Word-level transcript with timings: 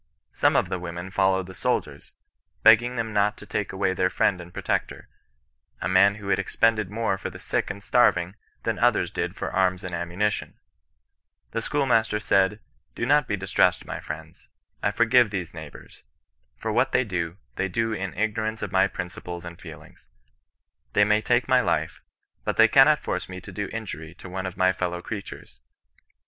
Some 0.33 0.55
of 0.55 0.69
the 0.69 0.79
women 0.79 1.11
followed 1.11 1.45
the 1.45 1.53
soldiers, 1.53 2.13
beg 2.63 2.79
gmg 2.79 2.95
them 2.95 3.13
not 3.13 3.37
to 3.37 3.45
take 3.45 3.71
away 3.71 3.93
their 3.93 4.09
friend 4.09 4.41
and 4.41 4.51
protector, 4.51 5.09
a 5.79 5.87
man 5.87 6.15
who 6.15 6.31
expended 6.31 6.89
more 6.89 7.19
for 7.19 7.29
the 7.29 7.37
sick 7.37 7.69
and 7.69 7.83
starving 7.83 8.35
than 8.63 8.79
others 8.79 9.11
did 9.11 9.35
for 9.35 9.51
arms 9.51 9.83
and 9.83 9.93
ammunition. 9.93 10.55
The 11.51 11.61
school 11.61 11.85
master 11.85 12.19
said, 12.19 12.51
'^ 12.53 12.57
Do 12.95 13.05
not 13.05 13.27
be 13.27 13.37
distressed 13.37 13.85
my 13.85 13.99
friends. 13.99 14.47
I 14.81 14.89
forgire 14.89 15.29
these 15.29 15.53
neighbours; 15.53 16.01
for 16.57 16.71
what 16.73 16.93
they 16.93 17.03
do, 17.03 17.37
they 17.55 17.67
do 17.67 17.93
in 17.93 18.15
ignorance 18.15 18.63
of 18.63 18.71
my 18.71 18.87
principles 18.87 19.45
and 19.45 19.61
feelings. 19.61 20.07
They 20.93 21.03
may 21.03 21.21
take 21.21 21.47
my 21.47 21.61
life, 21.61 22.01
but 22.43 22.57
they 22.57 22.67
cannot 22.67 23.01
force 23.01 23.29
me 23.29 23.39
to 23.41 23.51
do 23.51 23.67
injury 23.71 24.15
to 24.15 24.27
one 24.27 24.47
of 24.47 24.57
my 24.57 24.73
fel 24.73 24.89
low 24.89 25.01
creatures." 25.03 25.61